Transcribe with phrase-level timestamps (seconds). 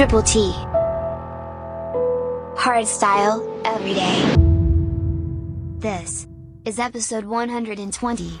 [0.00, 0.52] Triple T.
[2.56, 4.34] Hard style, every day.
[5.80, 6.26] This
[6.64, 8.40] is episode 120.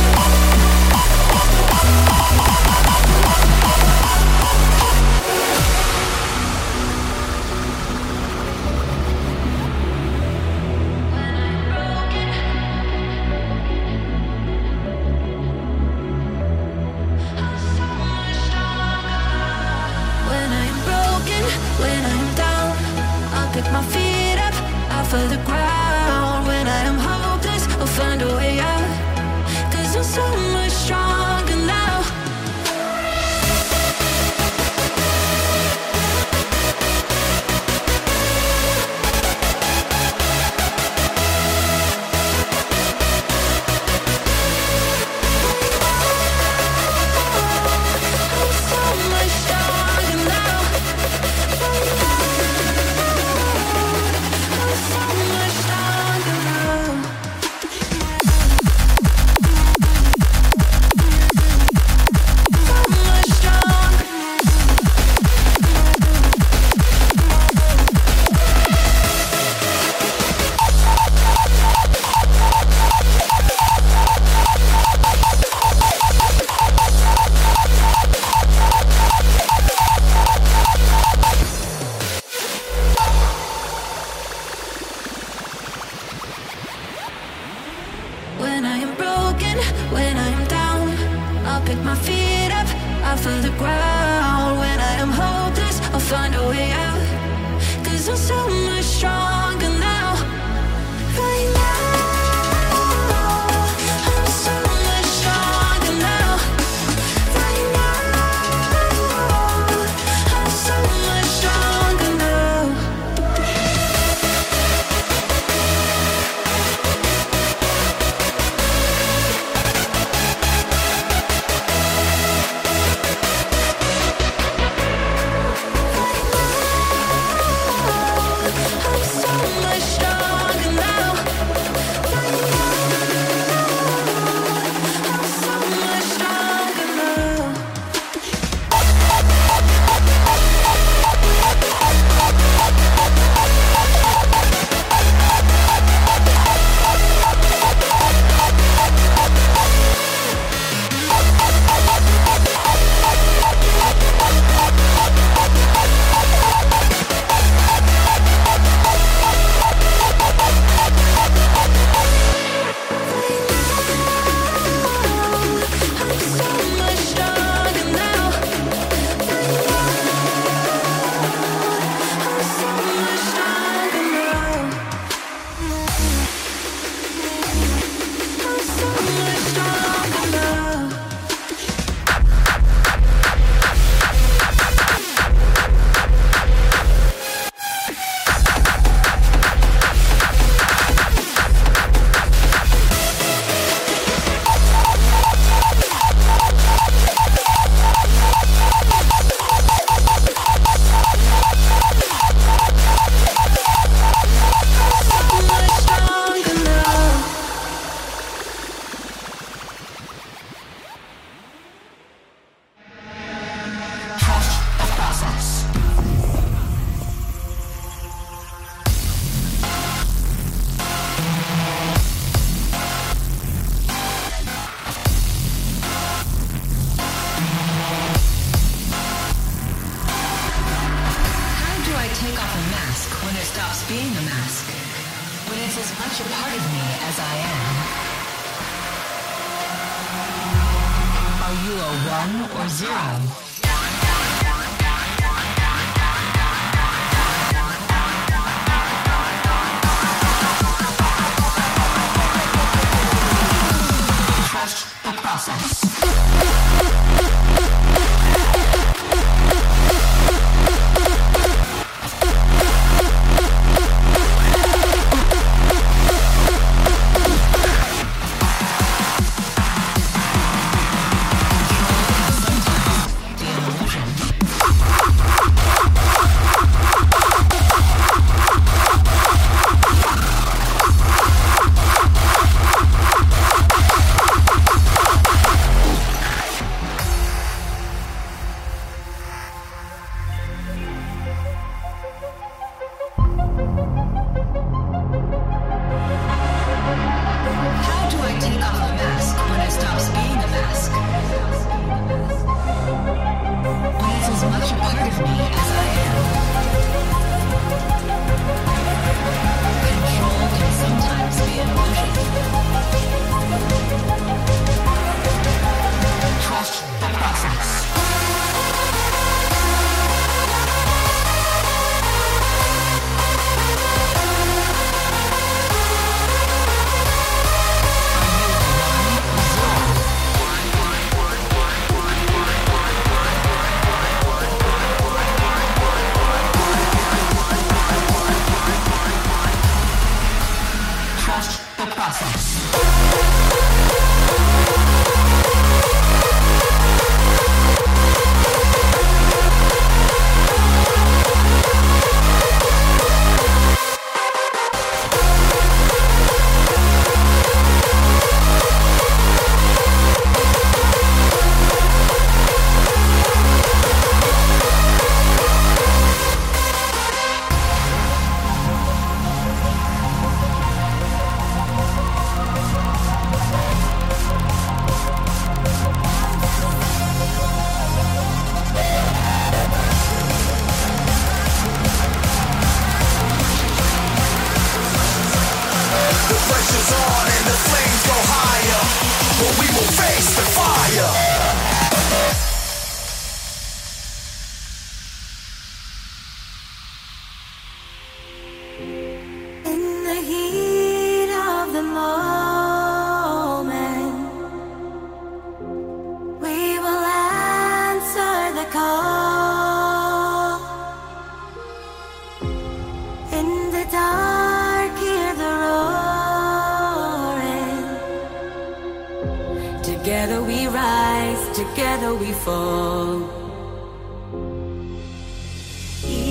[421.11, 423.15] rise, together we fall.